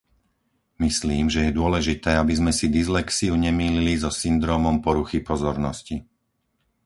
Myslím, 0.87 1.25
že 1.33 1.41
je 1.45 1.53
dôležité, 1.59 2.09
aby 2.21 2.33
sme 2.39 2.49
si 2.59 2.67
dyslexiu 2.77 3.33
nemýlili 3.47 3.93
so 4.03 4.09
syndrómom 4.21 4.75
poruchy 4.85 5.19
pozornosti. 5.29 5.97